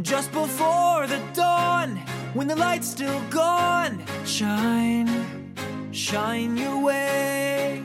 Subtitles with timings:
[0.00, 1.98] just before the dawn,
[2.34, 3.98] when the light's still gone.
[4.24, 5.08] Shine,
[5.92, 7.82] shine your way,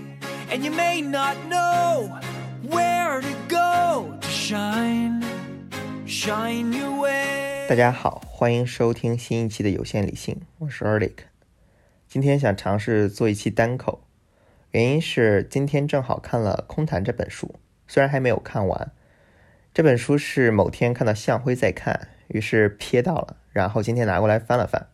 [0.49, 2.17] and you may not know
[2.69, 5.21] where to go to shine,
[6.05, 7.67] shine your way.
[7.67, 11.17] 大家好，欢迎收听新一期的有限理性，我是 Erlich。
[12.07, 13.99] 今天想尝试做一期单口，
[14.71, 17.55] 原因是今天正好看了《空谈》这本书，
[17.85, 18.91] 虽然还没有看完。
[19.77, 24.87] 这本书是某天看到向辉在看，于是瞥到了，然后今天拿过来翻了翻。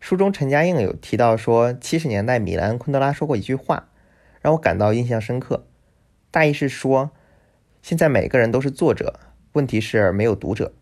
[0.00, 3.90] 书中陈嘉映有提到说，七十年代米兰昆德拉说过一句话，
[4.40, 5.66] 让我感到印象深刻。
[6.30, 7.10] 大意是说，
[7.82, 9.20] 现在每个人都是作者，
[9.52, 10.72] 问题是没有读者。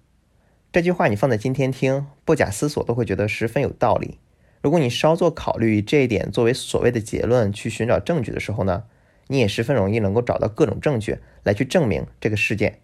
[0.70, 4.20] 这句话你放在今天听，不假思索都会觉得十分有道理。
[4.62, 8.84] 如果你稍作考虑，这一点作为所谓的结论去寻找证据的时候呢，
[9.26, 12.78] 你也十分容易能够找到各种证据来去证明这个事件。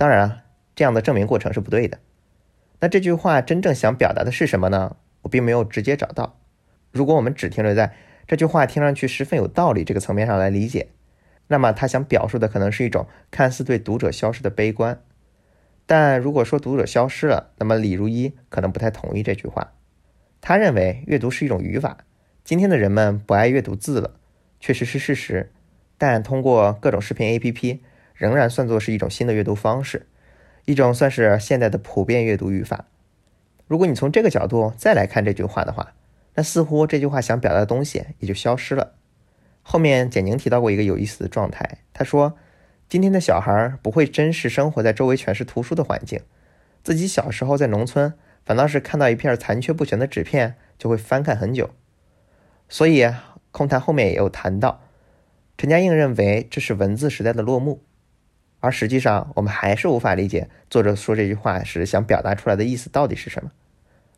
[0.00, 1.98] 当然，这样的证明过程是不对的。
[2.78, 4.96] 那这句话真正想表达的是什么呢？
[5.20, 6.40] 我并没有直接找到。
[6.90, 7.94] 如果我们只停留在
[8.26, 10.88] 这句话听上去十分有道理这个层面上来理解，
[11.48, 15.02] 那么他想表述的可能是一种看似对读者消失的悲观。
[15.84, 19.74] 但如果说读者消失了，那么李如一可能不太同意这句话。
[20.40, 21.98] 他认为阅读是一种语法。
[22.42, 24.14] 今天的人们不爱阅读字了，
[24.60, 25.52] 确实是事实。
[25.98, 27.80] 但通过各种视频 APP。
[28.20, 30.06] 仍然算作是一种新的阅读方式，
[30.66, 32.84] 一种算是现代的普遍阅读语法。
[33.66, 35.94] 如果你从这个角度再来看这句话的话，
[36.34, 38.92] 那似乎这句话想表达的东西也就消失了。
[39.62, 42.36] 后面简宁提到过一个有意思的状态，他说
[42.90, 46.20] ：“今天的小孩不会真实生活在周围全是图书的环境，
[46.84, 48.12] 自己小时候在农村，
[48.44, 51.70] 反倒是看到一片残缺不全的纸片就会翻看很久。”
[52.68, 53.10] 所以
[53.50, 54.82] 空谈后面也有谈到，
[55.56, 57.82] 陈嘉映认为这是文字时代的落幕。
[58.60, 63.50] 而实际上，我们还是无法理解作者说这句话时想表达出来的意思到底是什么。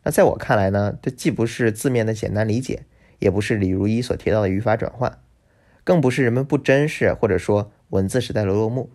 [0.03, 2.83] 那在我看来呢，这既不是字面的简单理解，
[3.19, 5.19] 也不是李如一所提到的语法转换，
[5.85, 8.89] 更不是人们不珍视或者说文字时代的落幕。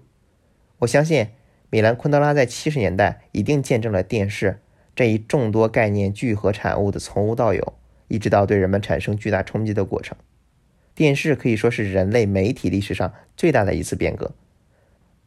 [0.81, 1.29] 我相信
[1.71, 4.61] 米兰昆德拉在七十年代一定见证了电视
[4.95, 7.73] 这一众多概念聚合产物的从无到有，
[8.09, 10.15] 一直到对人们产生巨大冲击的过程。
[10.95, 14.33] 电视可以说是人类媒体历史上最大的一次变革。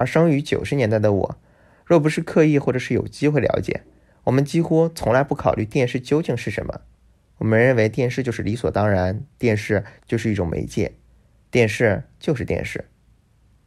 [0.02, 1.38] 而生于九十年代的我，
[1.86, 3.84] 若不是刻意或者是有机会了解，
[4.24, 6.82] 我们几乎从来不考虑电视究竟是什么。
[7.38, 10.94] 我们认为电视就是理所当然，电视就是一种媒介，
[11.52, 12.86] 电视就是电视，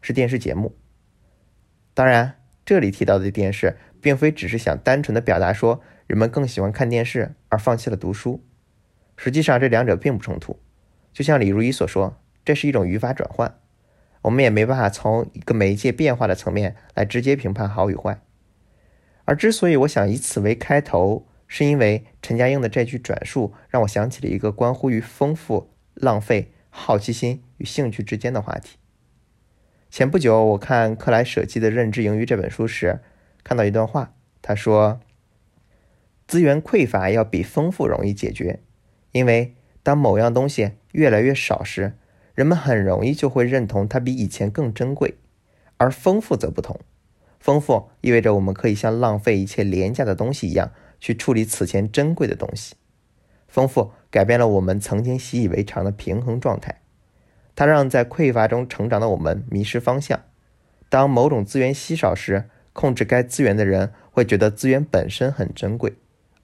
[0.00, 0.76] 是电视节目。
[1.94, 8.42] 当然，这里提到的电视，并非只是想单纯的表达说人们更喜欢看电视而放弃了读书。
[9.16, 10.58] 实际上，这两者并不冲突。
[11.12, 13.56] 就像李如一所说，这是一种语法转换。
[14.24, 18.20] 我们也没办法从一个媒介变化的层面来直接评判好与坏。
[19.26, 28.78] 而之所以我想以此为开头，是因为陈嘉映的这句转述让我想起了一个关乎于丰富、浪费、好奇心与兴趣之间的话题。
[29.90, 33.00] 前不久，我看克莱舍基的《认知盈余》这本书时，
[33.42, 35.00] 看到一段话，他说
[36.26, 38.60] ：“资源匮乏要比丰富容易解决，
[39.12, 41.92] 因为当某样东西越来越少时。”
[42.34, 45.14] 人们很容易就会认同它比以前更珍贵，
[45.76, 46.80] 而丰富则不同。
[47.38, 52.74] 丰富意味着我们可以像浪费一切廉价的东西一样去处理此前珍贵的东西。
[53.46, 56.80] 丰富改变了我们曾经习以为常的平衡状态，
[57.54, 60.20] 它让在匮乏中成长的我们迷失方向。
[60.88, 65.94] 当某种资源稀少时，控制该资源的人会觉得资源本身很珍贵，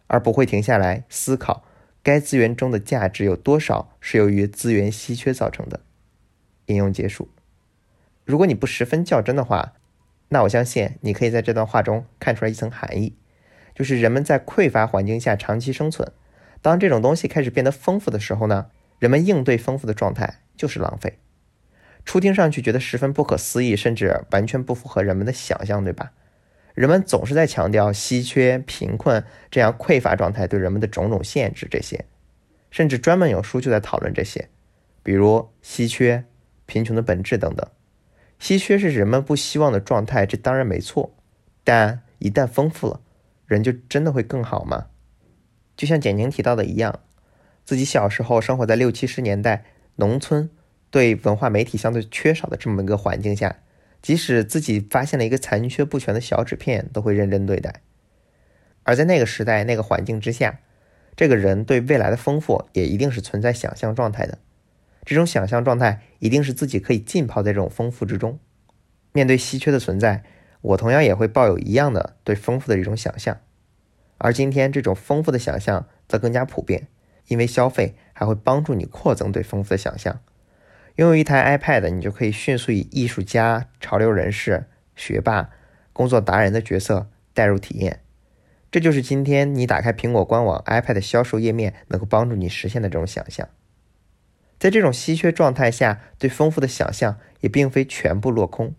[0.06, 1.64] 而不会停下来思考。
[2.02, 5.80] 该资源中的价值有多少是由于资源稀缺造成的？
[6.66, 7.28] 引用结束。
[8.24, 9.74] 如果你不十分较真的话，
[10.28, 13.16] 那我相信你可以在这段话中看出来一层含义，
[13.74, 16.12] 就是人们在匮乏环境下长期生存。
[16.62, 21.18] 当这种东西开始变得丰富的时候呢，人们应对丰富的状态就是浪费。
[22.04, 26.12] 初听上去觉得十分不可思议，甚至完全不符合人们的想象，对吧？
[26.74, 32.04] 人们总是在强调稀缺、贫困这样匮乏状态对人们的种种限制，这些，
[32.70, 34.48] 甚至专门有书就在讨论这些，
[35.02, 36.24] 比如稀缺、
[36.66, 37.66] 贫穷的本质等等。
[38.38, 41.14] 稀缺是人们不希望的状态，这当然没错。
[41.64, 43.00] 但一旦丰富了，
[43.46, 44.86] 人就真的会更好吗？
[45.76, 47.00] 就像简宁提到的一样，
[47.64, 49.64] 自己小时候生活在六七十年代
[49.96, 50.48] 农村，
[50.90, 53.56] 对文化媒体相对缺少的这么一个环境下。
[54.02, 57.82] 即使自己发现了一个残缺不全的小纸片，都会认真对待。
[58.82, 60.60] 而在那个时代、那个环境之下，
[61.14, 64.38] 这个人对未来的丰富也一定是存在想象状态的。
[65.04, 68.38] 这种想象状态一定是自己可以浸泡在这种丰富之中。
[69.12, 70.24] 面对稀缺的存在，
[70.60, 73.38] 我同样也会抱有一样的对丰富的一种想象。
[74.18, 76.88] 而今天这种丰富的想象则更加普遍，
[77.28, 80.20] 因为消费还会帮助你扩增对丰富的想象。
[80.96, 85.50] 拥有一台 iPad，你就可以迅速以艺术家、潮流人士、学霸、
[85.92, 88.00] 工作达人的角色带入体验。
[88.70, 93.48] 这就是今天你打开苹果官网 iPad 销售页面能够帮助你实现的这种想象。
[94.58, 98.74] 在这种稀缺状态下，对丰富的想象也并非全部落空，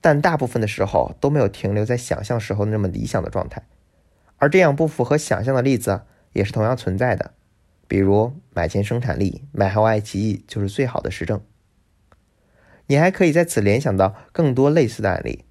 [0.00, 3.62] 但大部分的时候都没有停留在想象时候那么理想的状态。
[4.38, 6.02] 而这样不符合想象的例子
[6.32, 7.32] 也是同样存在的，
[7.88, 11.40] 比如买前生产力、买后爱奇艺就是最好的实证。
[12.86, 15.44] 你还可以在此联想到更多类似的案例，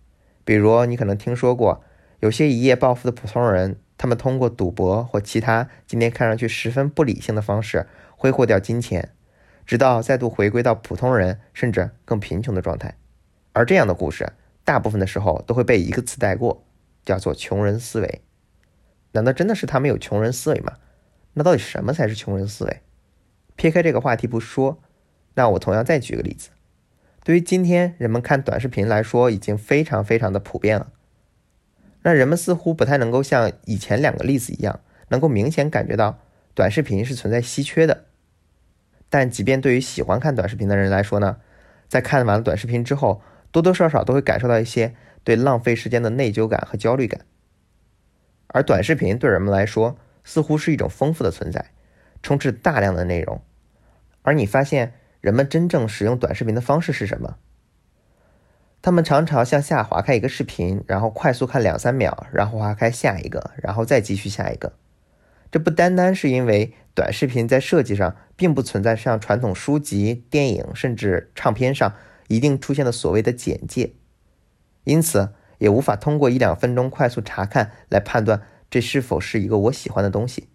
[0.44, 1.84] 比如你可能听说过
[2.20, 9.12] 有些一夜暴富的普通人，他们通过赌博或其他今天看上去十分不理性的方式挥霍掉金钱。
[9.66, 12.96] 直到再度回归到普通人甚至更贫穷的状态，
[13.52, 14.34] 而这样的故事
[14.64, 16.64] 大部分的时候都会被一个词带过，
[17.04, 18.22] 叫做“穷人思维”。
[19.14, 20.74] 难道真的是他们有穷人思维吗？
[21.36, 22.82] 那到底什么才是穷人思维？
[23.56, 24.82] 撇开这个话题不说，
[25.36, 26.50] 那我同样再举个例子。
[27.24, 30.92] 对于今天人们看短视频来说，已经非常非常的普遍了。
[32.04, 34.80] 那人们似乎不太能够像以前两个例子一样，
[35.10, 36.20] 能够明显感觉到
[36.54, 38.06] 短视频是存在稀缺的。
[39.10, 41.38] 但即便对于喜欢看短视频的人来说呢，
[41.88, 43.22] 在看完了短视频之后，
[43.52, 47.22] 多多少少都会感受到一些对浪费时间的内疚感和焦虑感。
[48.48, 51.72] 而短视频对人们来说，似乎是一种丰富的存在，
[52.22, 53.42] 充斥大量的内容。
[54.24, 57.38] 而你发现，人们真正使用短视频的方式是什么？
[58.82, 64.74] 他们常常向下滑开一个视频，然后快速看两三秒，然后划开下一个，然后再继续下一个。
[65.52, 71.94] 这不单单是因为短视频在设计上并不存在像传统书籍、电影甚至唱片上
[72.28, 73.94] 一定出现的所谓的简介，
[74.84, 78.42] 因此也无法通过一两分钟快速查看来判断
[78.76, 80.50] 这是否是一个我喜欢的东西。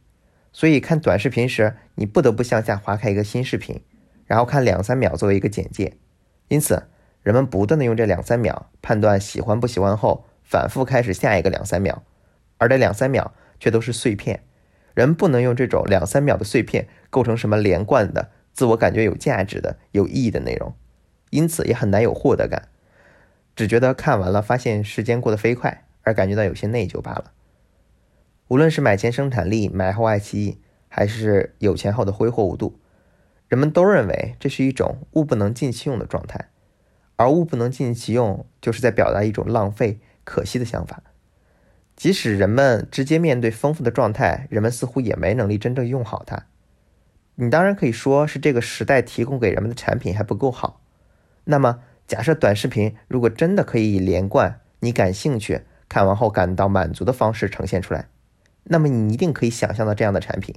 [0.52, 3.81] 所以看短视频时，你不得不向下滑开一个新视频，
[4.26, 5.96] 然后看两三秒作为一个简介。
[6.49, 6.82] 因此，
[7.22, 12.02] 人们不断的用这两三秒判断喜欢不喜欢后，反复开始下一个两三秒，
[12.58, 14.43] 而这两三秒却都是碎片。
[14.93, 20.75] 人不能用这种两三秒的碎片构成什么连贯的、自我感觉有价值的、有意义的内容，
[21.31, 22.69] 因此也很难有获得感，
[23.56, 27.32] 只觉得看完了发现时间过得飞快，而感觉到有些内疚罢了。
[28.50, 30.58] 无论是买前生产力、买后爱奇艺，
[30.88, 32.81] 还是有钱后的挥霍无度，
[33.47, 36.49] 人们都认为这是一种物不能尽其用的状态，
[37.14, 41.00] 而物不能尽其用，就是在表达一种浪费、可惜的想法。
[41.94, 46.47] 即使人们直接面对丰富的状态，人们似乎也没能力真正用好它。
[47.37, 50.81] 你当然可以说是这个时代提供给人们的产品还不够好。
[51.44, 58.08] 那么，假设短视频如果真的可以以连贯、你感兴趣、看完后感到满足的方式呈现出来，
[58.64, 60.54] 那么你一定可以想象到这样的产品，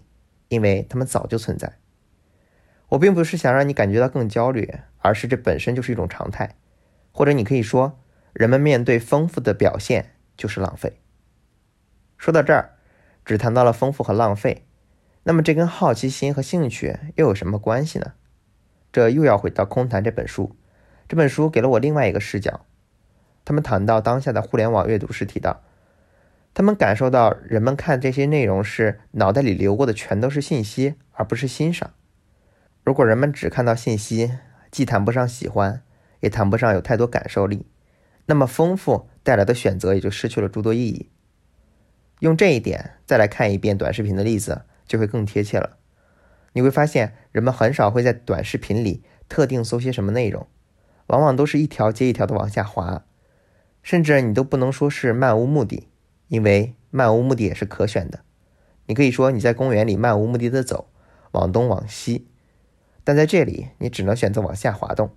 [0.50, 1.78] 因为它们早就存在。
[2.90, 6.56] 我并不是想让你感觉到更焦虑，而是这本身就是一种常态。
[7.12, 8.00] 或者你可以说，
[8.34, 11.00] 人们面对丰富的表现就是浪费。
[12.18, 12.72] 说到这儿，
[13.26, 14.66] 只谈到了丰富和浪费，
[15.24, 18.14] 那么这跟好奇心和兴趣又有什么关系呢？
[18.92, 20.56] 这又要回到《空谈》这本书。
[21.08, 22.66] 这本书给了我另外一个视角。
[23.44, 25.64] 他们谈到当下的互联网阅读时提到，
[26.54, 31.92] 他们感受到人们看这些内容时，脑袋里流过的全都是信息，而不是欣赏。
[32.84, 34.32] 如果人们只看到信息，
[34.70, 35.82] 既谈不上喜欢，
[36.20, 37.66] 也谈不上有太多感受力，
[38.28, 41.10] 那么丰富带来的选择也就失去了诸多意义。
[42.20, 45.78] 用这一点再来看一遍短视频的例子，就会更贴切了。
[46.54, 50.46] 你会发现，人们很少会在短视频里特定搜些什么内容，
[51.08, 53.04] 往往都是一条接一条的往下滑，
[53.82, 55.88] 甚至你都不能说是漫无目的，
[56.34, 58.22] 因为漫无目的也是可选的。
[58.88, 60.90] 你可以说你在公园里漫无目的的走，
[61.34, 62.28] 往东往西，
[63.04, 65.12] 但在这里你只能选择往下滑动。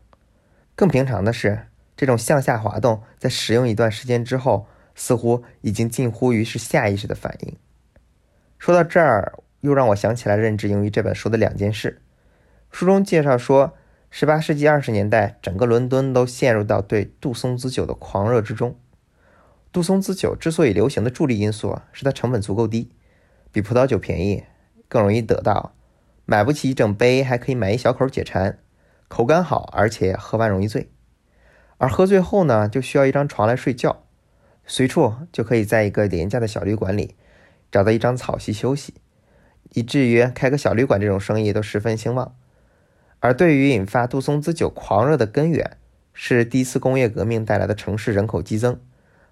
[0.74, 4.66] 更平常的是，这种向下滑动在使用一段时间之后。
[4.98, 7.54] 似乎已经近乎于是下意识的反应。
[8.58, 12.00] 说到这儿，又让我想起来认知英语这本书的两件事。
[12.70, 13.74] 书中介绍说
[14.10, 18.74] ，18世纪20年代，整个伦敦都陷入到对杜松子酒的狂热之中。
[19.76, 22.90] 杜松子酒之所以流行的助力因素是它成本足够低，
[23.52, 24.42] 比葡萄酒便宜，
[24.88, 25.74] 更容易得到，
[26.24, 28.58] 买不起一整杯还可以买一小口解馋，
[29.06, 30.88] 口感好，而且喝完容易醉。
[31.76, 34.04] 而喝醉后呢，就需要一张床来睡觉。
[34.64, 37.14] 随处就可以在一个廉价的小旅馆里
[37.70, 38.94] 找到一张草席休息，
[39.74, 42.34] 以至于开个小旅馆这种生意都十分兴旺。
[43.20, 45.76] 而对于引发杜松子酒狂热的根源，
[46.14, 48.80] 是第一次工业革命带来的城市人口激增，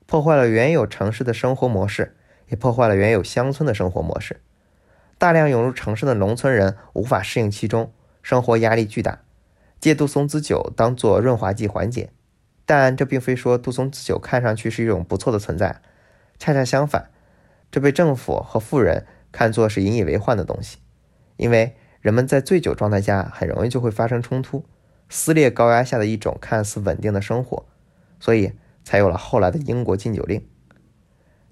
[0.07, 2.17] 破坏了原有城市的生活模式，
[2.49, 4.41] 也破坏了原有乡村的生活模式。
[5.17, 7.93] 大量涌入城市的农村人无法适应其中，
[8.23, 9.21] 生活压力巨大，
[9.81, 12.11] 借杜松子酒当做润滑剂缓解。
[12.67, 15.81] 但这并非说杜松子酒看上去是一种不错的存在，
[16.39, 17.11] 恰恰相反，
[17.71, 20.79] 这被政府和富人看作是引以为患的东西，
[21.37, 24.65] 因为人们在醉酒状态下很容易就会发生冲突，
[25.09, 27.67] 撕裂高压下的一种看似稳定的生活，
[28.19, 28.53] 所以
[28.85, 30.47] 才有了后来的英国禁酒令。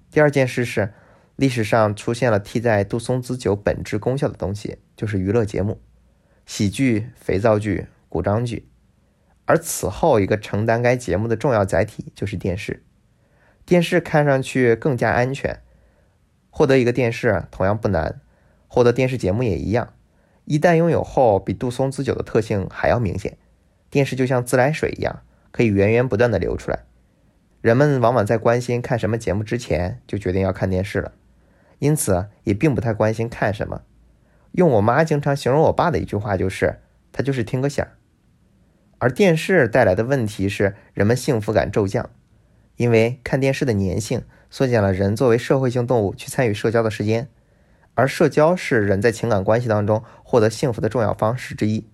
[0.09, 0.93] 第二件事是。
[1.35, 5.81] 历史上出现了替代杜松子酒本质功效的东西，就是娱乐节目、
[6.45, 8.69] 喜剧、肥皂剧、古装剧。
[9.45, 12.83] 而此后一个承担该节目的重要载体就是电视。
[13.65, 15.63] 电视看上去更加安全，
[16.51, 18.21] 获得一个电视同样不难，
[18.67, 19.91] 获得电视节目也一样。
[20.45, 23.39] 一旦拥有后，比杜松子酒的特性还要明显。
[23.89, 26.83] 电视就像自来水一样，可以源源不断的流出来。
[27.63, 31.13] 人们往往在关心看什么节目之前，就决定要看电视了。
[31.79, 33.83] 因此，也并不太关心看什么。
[34.51, 36.81] 用我妈经常形容我爸的一句话就是
[37.13, 37.87] ：“他就是听个响。”
[38.99, 42.09] 而电视带来的问题是，人们幸福感骤降，
[42.75, 47.29] 因为看电视的粘性缩减了人作为社会性动物去参与社交的时间，
[47.93, 51.87] 而社交是人在情感关系当中获得幸福的重要方式之一。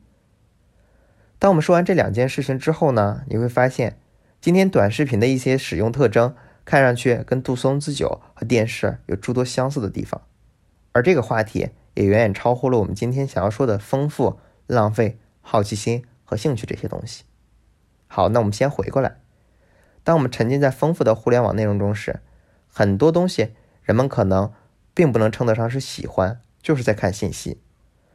[1.38, 3.99] 当我们说完这两件事情之后呢，你会发现，
[4.42, 6.36] 今天短视频的一些使用特征。
[6.66, 10.22] 看上去跟杜松子酒和电视有诸多相似的地方，
[10.92, 17.24] 而这个话题也远远超乎了我们今天想要说的丰富、浪费、好奇心和兴趣这些东西。
[18.06, 19.18] 好，那我们先回过来，
[20.04, 22.20] 当我们沉浸在丰富的互联网内容中时，
[22.68, 24.54] 很多东西人们可能
[24.94, 27.60] 并不能称得上是喜欢，就是在看信息。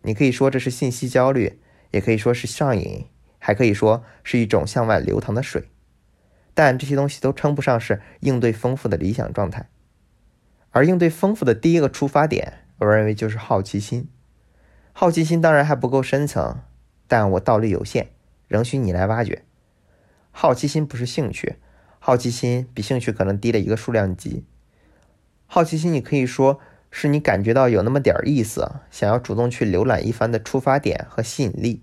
[0.03, 1.59] 你可以说这是信息焦虑，
[1.91, 3.09] 也可以说是上瘾，
[3.41, 5.71] 还可以说是一种向外流淌的水。
[6.55, 9.69] 但这些东西都称不上是应对丰富的理想状态，
[10.71, 14.09] 而应对丰富的第一个出发点，我认为就是好奇心。
[14.93, 16.61] 好奇心当然还不够深层，
[17.09, 18.11] 但我道理有限，
[18.47, 19.43] 仍需你来挖掘。
[20.31, 21.57] 好奇心不是兴趣，
[21.99, 24.45] 好奇心比兴趣可能低了一个数量级。
[25.47, 31.83] 好奇心，你可以说是你感觉到有那么点意思，想要主动去浏览一番的出发点和吸引力。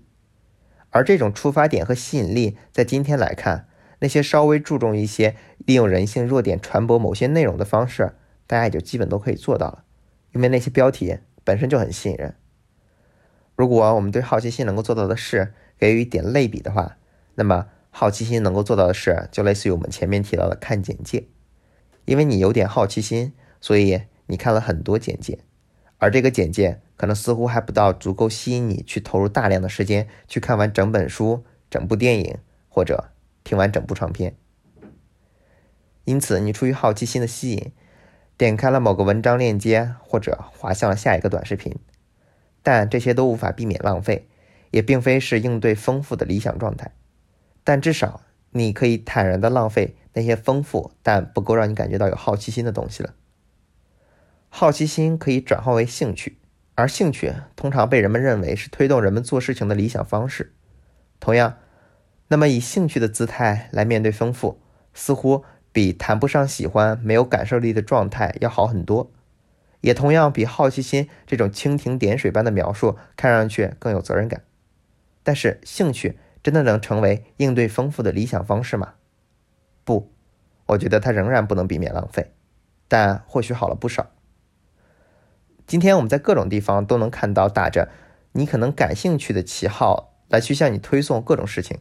[0.88, 3.68] 而这种出发点和吸引力，在今天来看。
[4.02, 8.16] 那些稍微注重一些利用人性弱点传播某些内容的方式，
[8.48, 9.84] 大家也就基本都可以做到了，
[10.32, 12.34] 因为那些标题本身就很吸引人。
[13.54, 16.96] 如果我们对好奇心能够做到的事给予一点类比的话，
[17.36, 21.28] 那么好奇心能够做到的事就类似于我们前面提到的看简介，
[22.04, 25.38] 因为你有点好奇心，所以你看了很多简介，
[25.98, 33.11] 而这个简介可能似乎还不到足够吸引你去投入大量的时间去看完整本书、整部电影或者。
[33.44, 34.36] 听完整部长片，
[36.04, 37.72] 因此你出于好奇心的吸引，
[38.36, 41.76] 点开了某个文章链接，或者滑向了下一个短视频。
[42.62, 44.28] 但这些都无法避免浪费，
[44.70, 46.92] 也并非是应对丰富的理想状态。
[47.64, 53.14] 但至少你可以坦然的浪费那些丰富但不够让你感觉到有好奇心的东西了。
[54.48, 56.38] 好奇心可以转化为兴趣，
[56.74, 60.54] 而兴趣通常被人们认为是推动人们做事情的理想方式。
[61.18, 61.58] 同样。
[62.32, 64.58] 那么，以兴趣的姿态来面对丰富，
[64.94, 69.12] 似乎比谈不上喜欢、没有感受力的状态要好很多，
[69.82, 74.42] 也同样比好奇心这种蜻蜓点水般的描述看上去更有责任感。
[75.22, 78.94] 但是，兴趣真的能成为应对丰富的理想方式吗？
[79.84, 80.10] 不，
[80.68, 82.32] 我觉得它仍然不能避免浪费，
[82.88, 84.10] 但或许好了不少。
[85.66, 87.90] 今天我们在各种地方都能看到打着
[88.32, 91.78] 你可能感兴趣的旗号来去向你推送各种事情。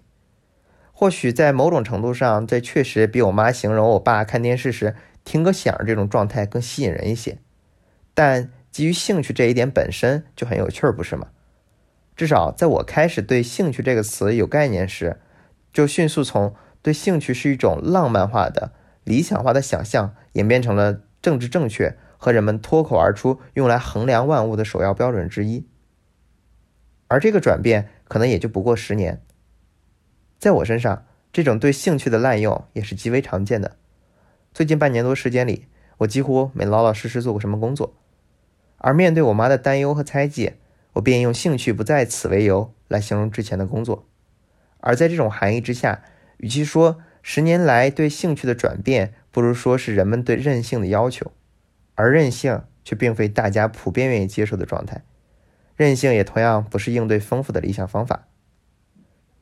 [1.02, 7.40] 或许在某种程度上，这确实比我妈形容我爸看电视时听个响这种状态更吸引人一些。
[8.14, 11.30] 但基于兴趣这一点本身就很有趣儿，不是吗？
[12.16, 15.20] 至少在我开始对兴趣这个词有概念时，
[15.74, 16.54] 就迅速从
[16.84, 18.72] 对兴趣是一种浪漫化的、
[19.04, 25.66] 理想化的想象，演变成了政治正确和人们脱口而出用来衡量万物的首要标准之一。
[27.08, 29.24] 而这个转变可能也就不过十年。
[30.42, 33.78] 在我身上，这种对兴趣的滥用也是极为常见的。
[34.52, 35.68] 最近半年多时间里，
[36.00, 37.94] 我几乎没老老实实做过什么工作。
[38.78, 40.54] 而面对我妈的担忧和猜忌，
[40.94, 44.08] 我便用“兴趣不在此”为由来形容之前的工作。
[44.80, 46.02] 而在这种含义之下，
[46.38, 51.32] 与其说十年来对兴趣的转变，不如说是人们对任性的要求。
[51.94, 55.04] 而任性却并非大家普遍愿意接受的状态，
[55.76, 58.26] 任性也同样不是应对丰富的理想方法。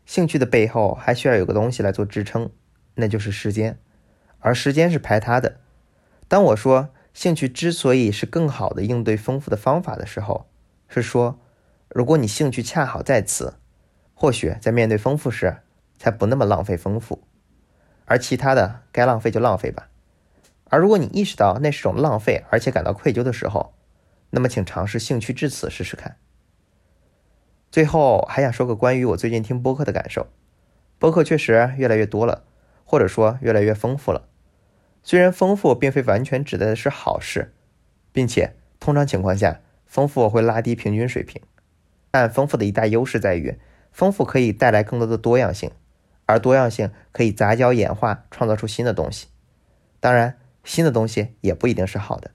[0.09, 2.49] 兴趣的背后还需要有个东西来做支撑，
[2.95, 3.77] 那就是时间。
[4.39, 5.59] 而时间是排他的。
[6.27, 10.49] 当我说兴趣之所以是更好的应对丰富的方法的时候，
[10.87, 11.39] 是说，
[11.89, 13.59] 如果你兴趣恰好在此，
[14.15, 15.57] 或许在面对丰富时，
[15.99, 17.21] 才不那么浪费丰富，
[18.05, 19.89] 而其他的该浪费就浪费吧。
[20.71, 23.75] 而如果你意识到那是种浪费，而且感到愧疚的时候，
[24.31, 26.17] 那么请尝试兴趣至此试试看。
[27.71, 30.27] 最后还想说个关于我最近听播客的感受，
[30.97, 32.43] 播客确实越来越多了，
[32.83, 34.27] 或者说越来越丰富了。
[35.03, 37.53] 虽然丰富并非完全指的是好事，
[38.11, 41.41] 并且通常情况下，丰富会拉低平均水平，
[42.11, 43.57] 但丰富的一大优势在于，
[43.91, 45.71] 丰富可以带来更多的多样性，
[46.25, 49.27] 而多样性可以杂交演化，创造出新的东西。
[49.99, 50.37] 当然。
[50.65, 52.31] 新的东西也不一定是好的，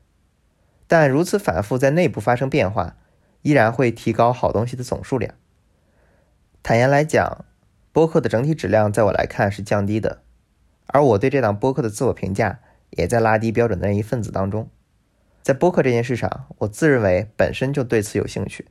[0.89, 2.97] 但如此反复在内部发生变化，
[3.45, 5.35] 依然会提高好东西的总数量。
[6.63, 7.45] 坦言来讲，
[7.93, 10.23] 播客的整体质量在我来看是降低的，
[10.87, 12.61] 而我对这档播客的自我评价
[12.91, 14.69] 也在拉低标准的那一份子当中。
[15.43, 18.67] 在播客这件事上，我自认为本身就对此有兴趣。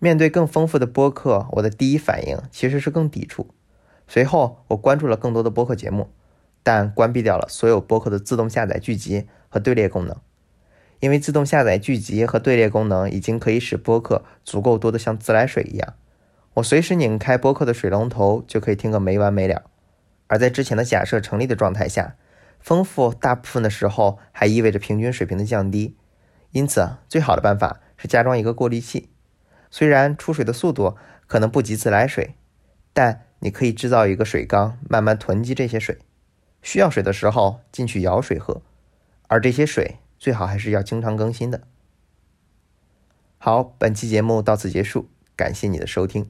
[0.00, 3.48] 面对更丰富的播客，我的第一反应其实是更抵触。
[4.06, 6.10] 随后，我关注了更多的播客节目。
[6.64, 10.14] 但关闭掉了所有播客的自动下载、聚集和队列功能，
[11.00, 15.94] 因为自动下载、聚集和队列功能已经可以使播客足够多的像自来水一样，
[16.54, 19.64] 我随时拧开播客的水龙头就可以听个没完没了。
[20.26, 22.16] 而在之前的假设成立的状态下，
[22.60, 25.96] 丰富大部分的时候还意味着平均水平的降低，
[26.50, 29.10] 因此最好的办法是加装一个过滤器。
[29.70, 32.34] 虽然出水的速度可能不及自来水，
[32.92, 35.98] 但你可以制造一个水缸，慢慢囤积这些水。
[36.60, 38.62] 需要水的时候进去舀水喝，
[39.28, 41.62] 而这些水最好还是要经常更新的。
[43.38, 46.28] 好，本期节目到此结束，感谢你的收听。